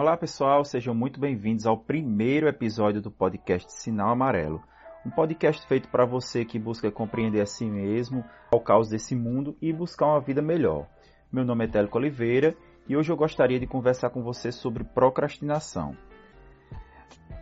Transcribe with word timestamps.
Olá 0.00 0.16
pessoal, 0.16 0.64
sejam 0.64 0.94
muito 0.94 1.20
bem-vindos 1.20 1.66
ao 1.66 1.76
primeiro 1.76 2.48
episódio 2.48 3.02
do 3.02 3.10
podcast 3.10 3.70
Sinal 3.70 4.08
Amarelo. 4.08 4.62
Um 5.04 5.10
podcast 5.10 5.66
feito 5.68 5.90
para 5.90 6.06
você 6.06 6.42
que 6.42 6.58
busca 6.58 6.90
compreender 6.90 7.42
a 7.42 7.44
si 7.44 7.66
mesmo, 7.66 8.24
ao 8.50 8.62
caos 8.62 8.88
desse 8.88 9.14
mundo 9.14 9.54
e 9.60 9.70
buscar 9.74 10.06
uma 10.06 10.20
vida 10.22 10.40
melhor. 10.40 10.86
Meu 11.30 11.44
nome 11.44 11.66
é 11.66 11.68
Télico 11.68 11.98
Oliveira 11.98 12.56
e 12.88 12.96
hoje 12.96 13.12
eu 13.12 13.16
gostaria 13.16 13.60
de 13.60 13.66
conversar 13.66 14.08
com 14.08 14.22
você 14.22 14.50
sobre 14.50 14.84
procrastinação. 14.84 15.94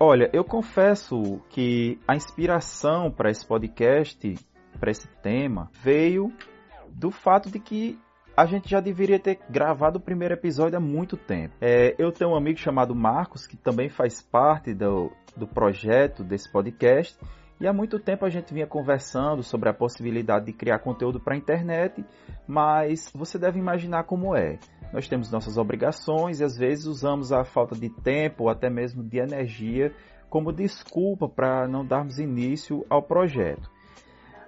Olha, 0.01 0.29
eu 0.33 0.43
confesso 0.43 1.41
que 1.51 2.01
a 2.09 2.17
inspiração 2.17 3.09
para 3.09 3.31
esse 3.31 3.47
podcast, 3.47 4.35
para 4.81 4.91
esse 4.91 5.07
tema, 5.23 5.71
veio 5.81 6.33
do 6.89 7.13
fato 7.13 7.53
de 7.53 7.61
que 7.61 7.97
a 8.39 8.47
gente 8.47 8.71
já 8.71 8.79
deveria 8.79 9.19
ter 9.19 9.41
gravado 9.51 9.99
o 9.99 10.01
primeiro 10.01 10.33
episódio 10.33 10.79
há 10.79 10.81
muito 10.81 11.17
tempo. 11.17 11.57
É, 11.61 11.97
eu 11.99 12.13
tenho 12.13 12.31
um 12.31 12.37
amigo 12.37 12.57
chamado 12.57 12.95
Marcos, 12.95 13.49
que 13.49 13.57
também 13.57 13.89
faz 13.89 14.23
parte 14.23 14.73
do, 14.73 15.11
do 15.37 15.45
projeto 15.45 16.23
desse 16.23 16.49
podcast, 16.49 17.19
e 17.61 17.67
há 17.67 17.73
muito 17.73 17.99
tempo 17.99 18.25
a 18.25 18.31
gente 18.31 18.55
vinha 18.55 18.65
conversando 18.65 19.43
sobre 19.43 19.69
a 19.69 19.75
possibilidade 19.75 20.47
de 20.47 20.53
criar 20.53 20.79
conteúdo 20.79 21.19
para 21.19 21.35
a 21.35 21.37
internet, 21.37 22.05
mas 22.47 23.11
você 23.13 23.41
deve 23.41 23.59
imaginar 23.59 24.05
como 24.05 24.37
é. 24.37 24.61
Nós 24.93 25.09
temos 25.09 25.33
nossas 25.33 25.59
obrigações 25.59 26.39
e 26.39 26.45
às 26.45 26.57
vezes 26.57 26.87
usamos 26.87 27.33
a 27.33 27.43
falta 27.45 27.75
de 27.75 27.91
tempo 27.91 28.45
ou 28.45 28.51
até 28.51 28.71
mesmo 28.71 29.03
de 29.03 29.19
energia 29.19 29.93
como 30.31 30.53
desculpa 30.53 31.29
para 31.29 31.67
não 31.67 31.85
darmos 31.85 32.21
início 32.21 32.87
ao 32.89 33.03
projeto. 33.03 33.69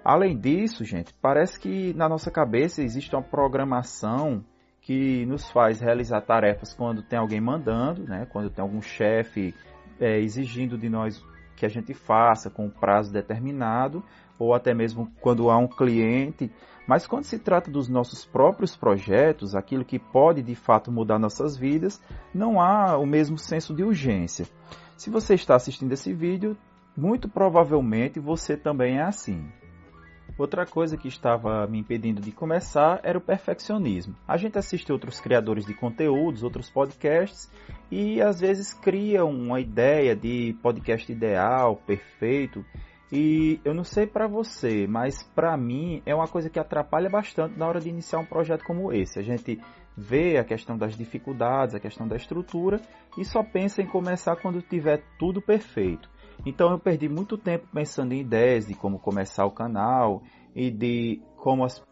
Além 0.03 0.37
disso, 0.37 0.83
gente, 0.83 1.13
parece 1.21 1.59
que 1.59 1.93
na 1.93 2.09
nossa 2.09 2.31
cabeça 2.31 2.81
existe 2.81 3.15
uma 3.15 3.21
programação 3.21 4.43
que 4.81 5.25
nos 5.27 5.49
faz 5.51 5.79
realizar 5.79 6.21
tarefas 6.21 6.73
quando 6.73 7.03
tem 7.03 7.19
alguém 7.19 7.39
mandando, 7.39 8.03
né? 8.03 8.25
quando 8.31 8.49
tem 8.49 8.63
algum 8.63 8.81
chefe 8.81 9.53
é, 9.99 10.19
exigindo 10.19 10.75
de 10.75 10.89
nós 10.89 11.23
que 11.55 11.65
a 11.67 11.69
gente 11.69 11.93
faça 11.93 12.49
com 12.49 12.65
um 12.65 12.69
prazo 12.71 13.13
determinado, 13.13 14.03
ou 14.39 14.55
até 14.55 14.73
mesmo 14.73 15.11
quando 15.21 15.51
há 15.51 15.57
um 15.57 15.67
cliente. 15.67 16.51
Mas 16.87 17.05
quando 17.05 17.25
se 17.25 17.37
trata 17.37 17.69
dos 17.69 17.87
nossos 17.87 18.25
próprios 18.25 18.75
projetos, 18.75 19.53
aquilo 19.53 19.85
que 19.85 19.99
pode 19.99 20.41
de 20.41 20.55
fato 20.55 20.91
mudar 20.91 21.19
nossas 21.19 21.55
vidas, 21.55 22.01
não 22.33 22.59
há 22.59 22.97
o 22.97 23.05
mesmo 23.05 23.37
senso 23.37 23.75
de 23.75 23.83
urgência. 23.83 24.47
Se 24.97 25.11
você 25.11 25.35
está 25.35 25.55
assistindo 25.55 25.91
esse 25.91 26.11
vídeo, 26.11 26.57
muito 26.97 27.29
provavelmente 27.29 28.19
você 28.19 28.57
também 28.57 28.97
é 28.97 29.03
assim. 29.03 29.47
Outra 30.41 30.65
coisa 30.65 30.97
que 30.97 31.07
estava 31.07 31.67
me 31.67 31.77
impedindo 31.77 32.19
de 32.19 32.31
começar 32.31 32.99
era 33.03 33.15
o 33.15 33.21
perfeccionismo. 33.21 34.15
A 34.27 34.37
gente 34.37 34.57
assiste 34.57 34.91
outros 34.91 35.19
criadores 35.19 35.67
de 35.67 35.75
conteúdos, 35.75 36.41
outros 36.41 36.67
podcasts, 36.67 37.47
e 37.91 38.19
às 38.19 38.39
vezes 38.39 38.73
cria 38.73 39.23
uma 39.23 39.59
ideia 39.59 40.15
de 40.15 40.57
podcast 40.63 41.11
ideal, 41.11 41.75
perfeito. 41.85 42.65
E 43.11 43.61
eu 43.63 43.75
não 43.75 43.83
sei 43.83 44.07
para 44.07 44.27
você, 44.27 44.87
mas 44.87 45.21
para 45.21 45.55
mim 45.55 46.01
é 46.07 46.15
uma 46.15 46.27
coisa 46.27 46.49
que 46.49 46.57
atrapalha 46.57 47.07
bastante 47.07 47.55
na 47.55 47.67
hora 47.67 47.79
de 47.79 47.89
iniciar 47.89 48.17
um 48.17 48.25
projeto 48.25 48.63
como 48.63 48.91
esse. 48.91 49.19
A 49.19 49.23
gente 49.23 49.61
vê 49.95 50.39
a 50.39 50.43
questão 50.43 50.75
das 50.75 50.97
dificuldades, 50.97 51.75
a 51.75 51.79
questão 51.79 52.07
da 52.07 52.15
estrutura 52.15 52.81
e 53.15 53.23
só 53.23 53.43
pensa 53.43 53.79
em 53.83 53.85
começar 53.85 54.35
quando 54.37 54.59
tiver 54.59 55.03
tudo 55.19 55.39
perfeito. 55.39 56.09
Então 56.45 56.71
eu 56.71 56.79
perdi 56.79 57.07
muito 57.07 57.37
tempo 57.37 57.67
pensando 57.73 58.13
em 58.13 58.21
ideias 58.21 58.65
de 58.65 58.73
como 58.73 58.99
começar 58.99 59.45
o 59.45 59.51
canal 59.51 60.23
e 60.55 60.71
de 60.71 61.21
como 61.37 61.63
as, 61.63 61.83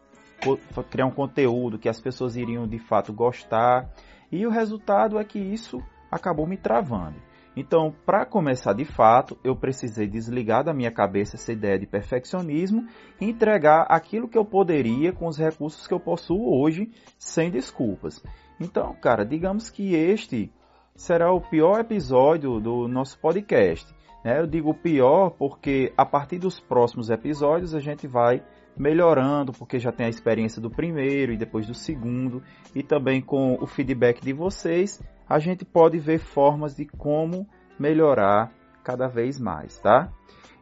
criar 0.90 1.06
um 1.06 1.12
conteúdo 1.12 1.78
que 1.78 1.88
as 1.88 2.00
pessoas 2.00 2.36
iriam 2.36 2.66
de 2.66 2.78
fato 2.78 3.12
gostar. 3.12 3.88
E 4.30 4.46
o 4.46 4.50
resultado 4.50 5.18
é 5.18 5.24
que 5.24 5.38
isso 5.38 5.82
acabou 6.10 6.46
me 6.46 6.56
travando. 6.56 7.16
Então, 7.56 7.92
para 8.06 8.24
começar 8.24 8.72
de 8.72 8.84
fato, 8.84 9.36
eu 9.42 9.56
precisei 9.56 10.06
desligar 10.06 10.62
da 10.62 10.72
minha 10.72 10.90
cabeça 10.90 11.36
essa 11.36 11.52
ideia 11.52 11.78
de 11.78 11.86
perfeccionismo 11.86 12.86
e 13.20 13.28
entregar 13.28 13.86
aquilo 13.88 14.28
que 14.28 14.38
eu 14.38 14.44
poderia 14.44 15.12
com 15.12 15.26
os 15.26 15.36
recursos 15.36 15.86
que 15.86 15.92
eu 15.92 15.98
possuo 15.98 16.60
hoje, 16.60 16.90
sem 17.18 17.50
desculpas. 17.50 18.22
Então, 18.60 18.94
cara, 18.94 19.24
digamos 19.24 19.68
que 19.68 19.94
este 19.94 20.52
será 20.94 21.32
o 21.32 21.40
pior 21.40 21.80
episódio 21.80 22.60
do 22.60 22.86
nosso 22.86 23.18
podcast. 23.18 23.92
Né? 24.24 24.40
Eu 24.40 24.46
digo 24.46 24.74
pior 24.74 25.30
porque 25.30 25.92
a 25.96 26.04
partir 26.04 26.38
dos 26.38 26.60
próximos 26.60 27.10
episódios 27.10 27.74
a 27.74 27.80
gente 27.80 28.06
vai 28.06 28.42
melhorando, 28.76 29.52
porque 29.52 29.78
já 29.78 29.92
tem 29.92 30.06
a 30.06 30.10
experiência 30.10 30.60
do 30.60 30.70
primeiro 30.70 31.32
e 31.32 31.36
depois 31.36 31.66
do 31.66 31.74
segundo, 31.74 32.42
e 32.74 32.82
também 32.82 33.20
com 33.20 33.54
o 33.60 33.66
feedback 33.66 34.22
de 34.22 34.32
vocês, 34.32 35.02
a 35.28 35.38
gente 35.38 35.64
pode 35.64 35.98
ver 35.98 36.18
formas 36.18 36.76
de 36.76 36.86
como 36.86 37.46
melhorar 37.78 38.52
cada 38.82 39.06
vez 39.06 39.38
mais, 39.38 39.78
tá? 39.80 40.10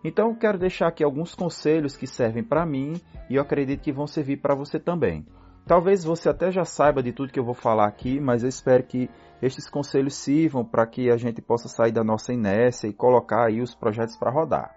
Então, 0.03 0.35
quero 0.35 0.59
deixar 0.59 0.89
aqui 0.89 1.03
alguns 1.03 1.35
conselhos 1.35 1.97
que 1.97 2.07
servem 2.07 2.43
para 2.43 2.65
mim 2.65 3.01
e 3.29 3.37
eu 3.37 3.43
acredito 3.43 3.83
que 3.83 3.93
vão 3.93 4.07
servir 4.07 4.39
para 4.39 4.55
você 4.55 4.79
também. 4.79 5.27
Talvez 5.69 6.03
você 6.03 6.31
até 6.31 6.51
já 6.51 6.65
saiba 6.65 7.03
de 7.03 7.13
tudo 7.13 7.31
que 7.31 7.39
eu 7.39 7.45
vou 7.45 7.53
falar 7.53 7.87
aqui, 7.87 8.19
mas 8.19 8.43
eu 8.43 8.49
espero 8.49 8.83
que 8.83 9.11
estes 9.43 9.69
conselhos 9.69 10.15
sirvam 10.15 10.65
para 10.65 10.87
que 10.87 11.11
a 11.11 11.19
gente 11.19 11.43
possa 11.43 11.69
sair 11.69 11.93
da 11.93 12.03
nossa 12.03 12.33
inércia 12.33 12.89
e 12.89 12.93
colocar 12.95 13.49
aí 13.49 13.61
os 13.61 13.75
projetos 13.75 14.17
para 14.17 14.31
rodar. 14.31 14.75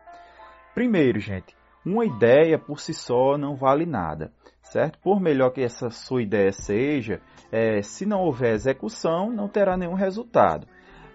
Primeiro, 0.75 1.17
gente, 1.17 1.55
uma 1.85 2.05
ideia 2.05 2.59
por 2.59 2.81
si 2.81 2.93
só 2.93 3.37
não 3.37 3.55
vale 3.55 3.85
nada, 3.85 4.33
certo? 4.61 4.99
Por 4.99 5.21
melhor 5.21 5.51
que 5.51 5.61
essa 5.61 5.89
sua 5.89 6.21
ideia 6.21 6.51
seja, 6.51 7.21
é, 7.49 7.81
se 7.81 8.05
não 8.05 8.19
houver 8.19 8.53
execução, 8.53 9.31
não 9.31 9.47
terá 9.47 9.77
nenhum 9.77 9.93
resultado. 9.93 10.67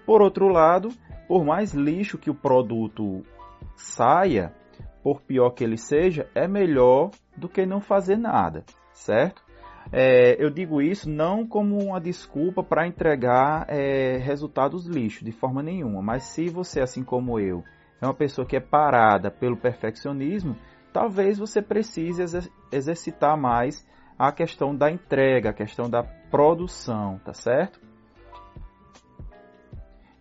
Por 0.06 0.22
outro 0.22 0.48
lado, 0.48 0.88
por 1.28 1.44
mais 1.44 1.74
lixo 1.74 2.16
que 2.16 2.30
o 2.30 2.34
produto 2.34 3.22
saia, 3.74 4.54
por 5.02 5.20
pior 5.20 5.50
que 5.50 5.62
ele 5.62 5.76
seja, 5.76 6.30
é 6.34 6.48
melhor 6.48 7.10
do 7.36 7.46
que 7.46 7.66
não 7.66 7.82
fazer 7.82 8.16
nada, 8.16 8.64
certo? 8.94 9.45
É, 9.92 10.42
eu 10.42 10.50
digo 10.50 10.82
isso 10.82 11.08
não 11.08 11.46
como 11.46 11.78
uma 11.78 12.00
desculpa 12.00 12.62
para 12.62 12.86
entregar 12.86 13.66
é, 13.68 14.18
resultados 14.18 14.86
lixo, 14.86 15.24
de 15.24 15.32
forma 15.32 15.62
nenhuma. 15.62 16.02
Mas 16.02 16.24
se 16.24 16.48
você, 16.48 16.80
assim 16.80 17.02
como 17.02 17.38
eu, 17.38 17.62
é 18.00 18.06
uma 18.06 18.14
pessoa 18.14 18.46
que 18.46 18.56
é 18.56 18.60
parada 18.60 19.30
pelo 19.30 19.56
perfeccionismo, 19.56 20.56
talvez 20.92 21.38
você 21.38 21.62
precise 21.62 22.22
exer 22.22 22.48
exercitar 22.72 23.36
mais 23.36 23.86
a 24.18 24.32
questão 24.32 24.74
da 24.74 24.90
entrega, 24.90 25.50
a 25.50 25.52
questão 25.52 25.88
da 25.88 26.02
produção, 26.02 27.20
tá 27.24 27.32
certo? 27.32 27.85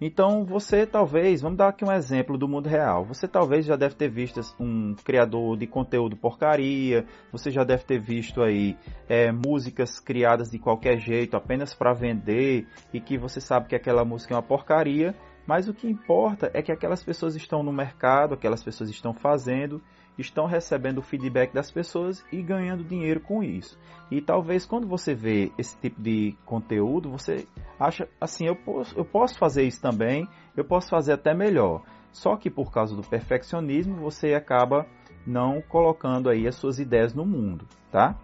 Então 0.07 0.45
você 0.45 0.85
talvez, 0.85 1.41
vamos 1.41 1.57
dar 1.57 1.69
aqui 1.69 1.83
um 1.83 1.91
exemplo 1.91 2.37
do 2.37 2.47
mundo 2.47 2.69
real. 2.69 3.03
Você 3.05 3.27
talvez 3.27 3.65
já 3.65 3.75
deve 3.75 3.95
ter 3.95 4.07
visto 4.07 4.39
um 4.59 4.93
criador 5.03 5.57
de 5.57 5.65
conteúdo 5.65 6.15
porcaria, 6.15 7.07
você 7.31 7.49
já 7.49 7.63
deve 7.63 7.85
ter 7.85 7.99
visto 7.99 8.43
aí 8.43 8.77
é, 9.09 9.31
músicas 9.31 9.99
criadas 9.99 10.51
de 10.51 10.59
qualquer 10.59 10.99
jeito, 10.99 11.35
apenas 11.35 11.73
para 11.73 11.91
vender, 11.91 12.67
e 12.93 13.01
que 13.01 13.17
você 13.17 13.41
sabe 13.41 13.67
que 13.67 13.75
aquela 13.75 14.05
música 14.05 14.35
é 14.35 14.37
uma 14.37 14.43
porcaria, 14.43 15.15
mas 15.47 15.67
o 15.67 15.73
que 15.73 15.87
importa 15.87 16.51
é 16.53 16.61
que 16.61 16.71
aquelas 16.71 17.03
pessoas 17.03 17.35
estão 17.35 17.63
no 17.63 17.73
mercado, 17.73 18.35
aquelas 18.35 18.63
pessoas 18.63 18.91
estão 18.91 19.11
fazendo, 19.11 19.81
estão 20.17 20.45
recebendo 20.45 20.99
o 20.99 21.01
feedback 21.01 21.53
das 21.53 21.69
pessoas 21.71 22.23
e 22.31 22.41
ganhando 22.41 22.83
dinheiro 22.83 23.19
com 23.19 23.43
isso. 23.43 23.77
E 24.09 24.21
talvez 24.21 24.65
quando 24.65 24.87
você 24.87 25.13
vê 25.13 25.51
esse 25.57 25.77
tipo 25.77 26.01
de 26.01 26.35
conteúdo, 26.45 27.09
você 27.09 27.47
acha 27.79 28.07
assim, 28.19 28.45
eu 28.47 28.55
posso, 28.55 28.97
eu 28.97 29.05
posso 29.05 29.37
fazer 29.37 29.63
isso 29.63 29.81
também, 29.81 30.27
eu 30.55 30.63
posso 30.63 30.89
fazer 30.89 31.13
até 31.13 31.33
melhor. 31.33 31.83
Só 32.11 32.37
que 32.37 32.49
por 32.49 32.71
causa 32.71 32.95
do 32.95 33.01
perfeccionismo, 33.01 33.95
você 33.95 34.33
acaba 34.33 34.85
não 35.27 35.61
colocando 35.61 36.29
aí 36.29 36.47
as 36.47 36.55
suas 36.55 36.79
ideias 36.79 37.13
no 37.13 37.25
mundo, 37.25 37.67
tá? 37.91 38.17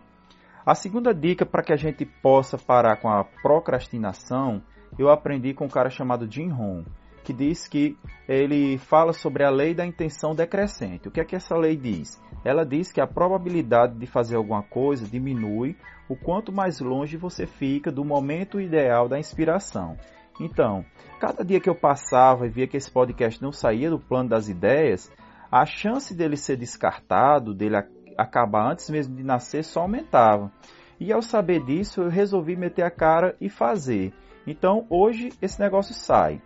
A 0.66 0.76
segunda 0.76 1.14
dica 1.14 1.46
para 1.46 1.64
que 1.64 1.74
a 1.74 1.78
gente 1.78 2.06
possa 2.06 2.58
parar 2.58 2.98
com 2.98 3.10
a 3.10 3.24
procrastinação, 3.24 4.62
eu 4.98 5.10
aprendi 5.10 5.54
com 5.54 5.66
um 5.66 5.70
cara 5.70 5.90
chamado 5.90 6.32
Jim 6.32 6.50
Rohn 6.50 6.84
que 7.24 7.34
diz 7.34 7.68
que 7.68 7.98
ele 8.28 8.78
fala 8.78 9.14
sobre 9.14 9.44
a 9.44 9.50
lei 9.50 9.74
da 9.74 9.86
intenção 9.86 10.34
decrescente. 10.34 11.08
O 11.08 11.12
que 11.12 11.20
é 11.20 11.26
que 11.26 11.36
essa 11.36 11.56
lei 11.56 11.76
diz? 11.76 12.22
Ela 12.44 12.66
diz 12.66 12.92
que 12.92 13.02
a 13.02 13.08
probabilidade 13.08 13.98
de 13.98 14.06
fazer 14.06 14.36
alguma 14.36 14.64
coisa 14.64 15.08
diminui 15.08 15.76
o 16.10 16.16
quanto 16.16 16.52
mais 16.52 16.80
longe 16.80 17.18
você 17.18 17.46
fica 17.46 17.92
do 17.92 18.04
momento 18.04 18.60
ideal 18.60 19.08
da 19.08 19.20
inspiração. 19.20 19.98
Então, 20.40 20.84
cada 21.20 21.44
dia 21.44 21.60
que 21.60 21.70
eu 21.70 21.76
passava 21.76 22.48
e 22.48 22.50
via 22.50 22.68
que 22.68 22.78
esse 22.78 22.90
podcast 22.90 23.42
não 23.42 23.52
saía 23.52 23.90
do 23.90 24.00
plano 24.00 24.30
das 24.30 24.50
ideias, 24.50 25.12
a 25.52 25.66
chance 25.66 26.16
dele 26.16 26.36
ser 26.36 26.58
descartado, 26.58 27.54
dele 27.54 27.76
acabar 28.18 28.72
antes 28.72 28.90
mesmo 28.90 29.16
de 29.16 29.24
nascer, 29.24 29.64
só 29.64 29.82
aumentava. 29.82 30.52
E 31.00 31.12
ao 31.12 31.22
saber 31.22 31.64
disso, 31.66 32.02
eu 32.02 32.10
resolvi 32.10 32.56
meter 32.56 32.84
a 32.84 32.92
cara 32.92 33.36
e 33.40 33.50
fazer. 33.50 34.14
Então, 34.46 34.86
hoje 34.90 35.30
esse 35.42 35.60
negócio 35.60 35.94
sai. 35.94 36.42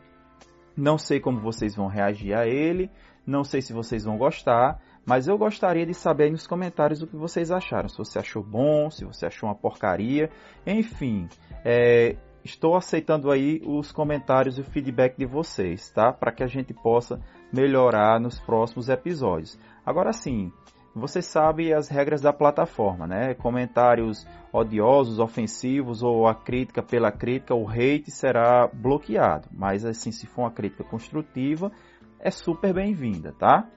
Não 0.75 0.97
sei 0.97 1.19
como 1.19 1.39
vocês 1.39 1.75
vão 1.75 1.87
reagir 1.87 2.33
a 2.33 2.45
ele, 2.45 2.89
não 3.25 3.43
sei 3.43 3.61
se 3.61 3.73
vocês 3.73 4.03
vão 4.03 4.17
gostar, 4.17 4.79
mas 5.05 5.27
eu 5.27 5.37
gostaria 5.37 5.85
de 5.85 5.93
saber 5.93 6.31
nos 6.31 6.47
comentários 6.47 7.01
o 7.01 7.07
que 7.07 7.15
vocês 7.15 7.51
acharam. 7.51 7.87
Se 7.87 7.97
você 7.97 8.19
achou 8.19 8.43
bom, 8.43 8.89
se 8.89 9.05
você 9.05 9.25
achou 9.25 9.47
uma 9.47 9.55
porcaria, 9.55 10.29
enfim. 10.65 11.27
É, 11.63 12.17
estou 12.43 12.75
aceitando 12.75 13.31
aí 13.31 13.61
os 13.65 13.91
comentários 13.91 14.57
e 14.57 14.61
o 14.61 14.65
feedback 14.65 15.17
de 15.17 15.25
vocês, 15.25 15.89
tá? 15.91 16.11
Para 16.11 16.31
que 16.31 16.43
a 16.43 16.47
gente 16.47 16.73
possa 16.73 17.19
melhorar 17.53 18.19
nos 18.19 18.39
próximos 18.39 18.89
episódios. 18.89 19.57
Agora 19.85 20.11
sim, 20.11 20.51
você 20.95 21.21
sabe 21.21 21.73
as 21.73 21.89
regras 21.89 22.21
da 22.21 22.31
plataforma, 22.31 23.05
né? 23.05 23.33
Comentários 23.33 24.25
odiosos, 24.51 25.19
ofensivos 25.19 26.01
ou 26.01 26.25
a 26.25 26.33
crítica 26.33 26.81
pela 26.81 27.11
crítica, 27.11 27.53
o 27.53 27.67
hate 27.69 28.09
será 28.09 28.67
bloqueado. 28.67 29.49
Mas 29.51 29.83
assim, 29.83 30.11
se 30.11 30.25
for 30.25 30.43
uma 30.43 30.51
crítica 30.51 30.85
construtiva, 30.85 31.69
é 32.17 32.31
super 32.31 32.73
bem-vinda, 32.73 33.33
tá? 33.33 33.67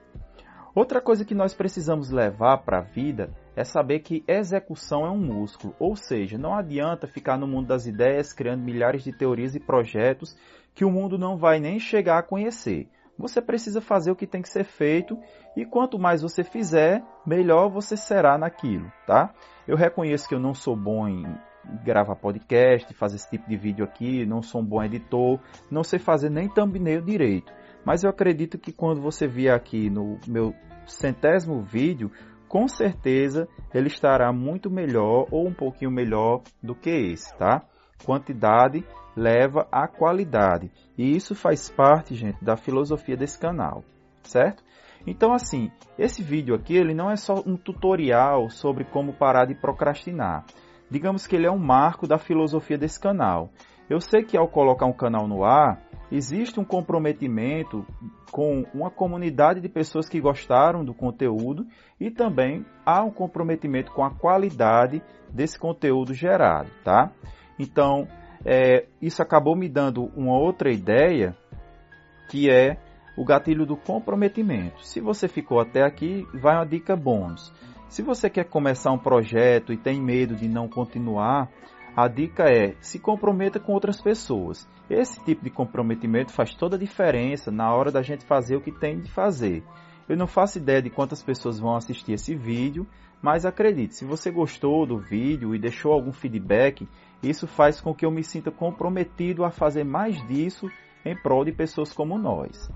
Outra 0.73 1.01
coisa 1.01 1.25
que 1.25 1.35
nós 1.35 1.53
precisamos 1.53 2.09
levar 2.09 2.59
para 2.59 2.79
a 2.79 2.83
vida 2.83 3.31
é 3.53 3.65
saber 3.65 3.99
que 3.99 4.23
execução 4.25 5.05
é 5.05 5.11
um 5.11 5.17
músculo, 5.17 5.75
ou 5.77 5.97
seja, 5.97 6.37
não 6.37 6.53
adianta 6.53 7.05
ficar 7.05 7.37
no 7.37 7.47
mundo 7.47 7.67
das 7.67 7.85
ideias 7.85 8.31
criando 8.31 8.63
milhares 8.63 9.03
de 9.03 9.11
teorias 9.11 9.55
e 9.55 9.59
projetos 9.59 10.37
que 10.73 10.85
o 10.85 10.91
mundo 10.91 11.17
não 11.17 11.35
vai 11.35 11.59
nem 11.59 11.79
chegar 11.79 12.19
a 12.19 12.23
conhecer. 12.23 12.87
Você 13.19 13.41
precisa 13.41 13.81
fazer 13.81 14.11
o 14.11 14.15
que 14.15 14.25
tem 14.25 14.41
que 14.41 14.47
ser 14.47 14.63
feito 14.63 15.19
e 15.55 15.65
quanto 15.65 15.99
mais 15.99 16.21
você 16.21 16.41
fizer, 16.41 17.03
melhor 17.27 17.69
você 17.69 17.97
será 17.97 18.37
naquilo, 18.37 18.89
tá? 19.05 19.33
Eu 19.67 19.75
reconheço 19.75 20.27
que 20.27 20.33
eu 20.33 20.39
não 20.39 20.53
sou 20.53 20.73
bom 20.73 21.05
em 21.05 21.25
gravar 21.83 22.15
podcast, 22.15 22.93
fazer 22.93 23.17
esse 23.17 23.29
tipo 23.29 23.47
de 23.49 23.57
vídeo 23.57 23.83
aqui, 23.83 24.25
não 24.25 24.41
sou 24.41 24.61
um 24.61 24.65
bom 24.65 24.81
editor, 24.81 25.37
não 25.69 25.83
sei 25.83 25.99
fazer 25.99 26.29
nem 26.29 26.47
thumbnail 26.47 27.01
direito. 27.01 27.51
Mas 27.85 28.05
eu 28.05 28.09
acredito 28.09 28.57
que 28.57 28.71
quando 28.71 29.01
você 29.01 29.27
vier 29.27 29.53
aqui 29.53 29.89
no 29.89 30.17
meu 30.25 30.55
centésimo 30.85 31.61
vídeo, 31.61 32.09
com 32.47 32.69
certeza 32.69 33.49
ele 33.73 33.87
estará 33.87 34.31
muito 34.31 34.71
melhor 34.71 35.27
ou 35.29 35.45
um 35.45 35.53
pouquinho 35.53 35.91
melhor 35.91 36.41
do 36.63 36.73
que 36.73 36.89
esse, 36.89 37.37
tá? 37.37 37.65
Quantidade 38.03 38.85
leva 39.15 39.67
à 39.71 39.87
qualidade. 39.87 40.71
E 40.97 41.15
isso 41.15 41.35
faz 41.35 41.69
parte, 41.69 42.15
gente, 42.15 42.43
da 42.43 42.55
filosofia 42.55 43.17
desse 43.17 43.37
canal, 43.39 43.83
certo? 44.23 44.63
Então, 45.05 45.33
assim, 45.33 45.71
esse 45.97 46.21
vídeo 46.21 46.55
aqui 46.55 46.75
ele 46.75 46.93
não 46.93 47.09
é 47.09 47.15
só 47.15 47.35
um 47.45 47.55
tutorial 47.55 48.49
sobre 48.49 48.83
como 48.83 49.13
parar 49.13 49.45
de 49.45 49.55
procrastinar. 49.55 50.45
Digamos 50.89 51.27
que 51.27 51.35
ele 51.35 51.45
é 51.45 51.51
um 51.51 51.59
marco 51.59 52.07
da 52.07 52.17
filosofia 52.17 52.77
desse 52.77 52.99
canal. 52.99 53.49
Eu 53.89 53.99
sei 53.99 54.23
que 54.23 54.37
ao 54.37 54.47
colocar 54.47 54.85
um 54.85 54.93
canal 54.93 55.27
no 55.27 55.43
ar, 55.43 55.81
existe 56.11 56.59
um 56.59 56.63
comprometimento 56.63 57.85
com 58.31 58.65
uma 58.73 58.91
comunidade 58.91 59.61
de 59.61 59.69
pessoas 59.69 60.07
que 60.07 60.19
gostaram 60.19 60.83
do 60.83 60.93
conteúdo 60.93 61.65
e 61.99 62.11
também 62.11 62.65
há 62.85 63.03
um 63.03 63.11
comprometimento 63.11 63.91
com 63.91 64.03
a 64.03 64.11
qualidade 64.11 65.01
desse 65.29 65.57
conteúdo 65.57 66.13
gerado, 66.13 66.69
tá? 66.83 67.11
Então, 67.59 68.07
é, 68.45 68.87
isso 69.01 69.21
acabou 69.21 69.55
me 69.55 69.67
dando 69.67 70.05
uma 70.15 70.37
outra 70.39 70.71
ideia, 70.71 71.35
que 72.29 72.49
é 72.49 72.77
o 73.17 73.25
gatilho 73.25 73.65
do 73.65 73.75
comprometimento. 73.75 74.85
Se 74.85 75.01
você 75.01 75.27
ficou 75.27 75.59
até 75.59 75.83
aqui, 75.83 76.25
vai 76.33 76.55
uma 76.55 76.65
dica 76.65 76.95
bônus. 76.95 77.53
Se 77.89 78.01
você 78.01 78.29
quer 78.29 78.45
começar 78.45 78.91
um 78.91 78.97
projeto 78.97 79.73
e 79.73 79.77
tem 79.77 80.01
medo 80.01 80.35
de 80.35 80.47
não 80.47 80.69
continuar, 80.69 81.49
a 81.95 82.07
dica 82.07 82.43
é 82.43 82.75
se 82.79 82.99
comprometa 82.99 83.59
com 83.59 83.73
outras 83.73 84.01
pessoas. 84.01 84.69
Esse 84.89 85.19
tipo 85.25 85.43
de 85.43 85.49
comprometimento 85.49 86.31
faz 86.31 86.53
toda 86.53 86.77
a 86.77 86.79
diferença 86.79 87.51
na 87.51 87.73
hora 87.73 87.91
da 87.91 88.01
gente 88.01 88.25
fazer 88.25 88.55
o 88.55 88.61
que 88.61 88.71
tem 88.71 88.99
de 88.99 89.11
fazer. 89.11 89.63
Eu 90.09 90.17
não 90.17 90.25
faço 90.25 90.57
ideia 90.57 90.81
de 90.81 90.89
quantas 90.89 91.21
pessoas 91.21 91.59
vão 91.59 91.75
assistir 91.75 92.13
esse 92.13 92.33
vídeo, 92.33 92.87
mas 93.21 93.45
acredite, 93.45 93.93
se 93.93 94.05
você 94.05 94.31
gostou 94.31 94.85
do 94.85 94.97
vídeo 94.97 95.53
e 95.53 95.59
deixou 95.59 95.93
algum 95.93 96.11
feedback, 96.11 96.87
isso 97.21 97.45
faz 97.45 97.79
com 97.79 97.93
que 97.93 98.05
eu 98.05 98.11
me 98.11 98.23
sinta 98.23 98.49
comprometido 98.49 99.45
a 99.45 99.51
fazer 99.51 99.83
mais 99.83 100.15
disso 100.27 100.67
em 101.05 101.15
prol 101.15 101.45
de 101.45 101.51
pessoas 101.51 101.93
como 101.93 102.17
nós. 102.17 102.71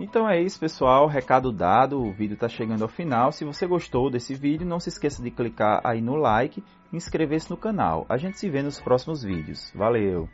Então 0.00 0.28
é 0.28 0.40
isso, 0.40 0.60
pessoal. 0.60 1.08
Recado 1.08 1.50
dado, 1.50 2.00
o 2.00 2.12
vídeo 2.12 2.34
está 2.34 2.48
chegando 2.48 2.82
ao 2.82 2.88
final. 2.88 3.32
Se 3.32 3.44
você 3.44 3.66
gostou 3.66 4.10
desse 4.10 4.34
vídeo, 4.34 4.66
não 4.66 4.78
se 4.78 4.90
esqueça 4.90 5.22
de 5.22 5.30
clicar 5.30 5.80
aí 5.82 6.00
no 6.00 6.14
like 6.14 6.62
e 6.92 6.96
inscrever-se 6.96 7.50
no 7.50 7.56
canal. 7.56 8.06
A 8.08 8.16
gente 8.16 8.38
se 8.38 8.48
vê 8.48 8.62
nos 8.62 8.80
próximos 8.80 9.22
vídeos. 9.24 9.72
Valeu! 9.74 10.28